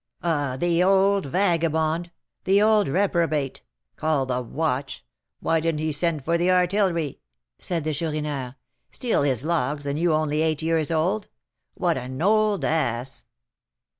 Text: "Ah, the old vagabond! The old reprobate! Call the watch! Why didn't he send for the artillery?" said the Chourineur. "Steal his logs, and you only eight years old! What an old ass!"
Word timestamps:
"Ah, 0.23 0.57
the 0.57 0.81
old 0.83 1.27
vagabond! 1.27 2.09
The 2.45 2.59
old 2.59 2.87
reprobate! 2.87 3.61
Call 3.97 4.25
the 4.25 4.41
watch! 4.41 5.05
Why 5.41 5.59
didn't 5.59 5.81
he 5.81 5.91
send 5.91 6.25
for 6.25 6.39
the 6.39 6.49
artillery?" 6.49 7.19
said 7.59 7.83
the 7.83 7.93
Chourineur. 7.93 8.55
"Steal 8.89 9.21
his 9.21 9.43
logs, 9.45 9.85
and 9.85 9.99
you 9.99 10.15
only 10.15 10.41
eight 10.41 10.63
years 10.63 10.89
old! 10.89 11.27
What 11.75 11.99
an 11.99 12.19
old 12.19 12.65
ass!" 12.65 13.25